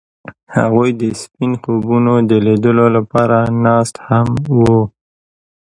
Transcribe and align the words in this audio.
هغوی 0.55 0.89
د 1.01 1.03
سپین 1.21 1.51
خوبونو 1.61 2.13
د 2.29 2.31
لیدلو 2.45 2.85
لپاره 2.97 3.37
ناست 3.63 3.95
هم 4.07 4.27
وو. 4.59 4.81